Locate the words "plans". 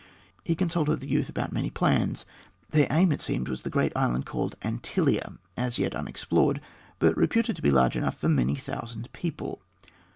1.69-2.25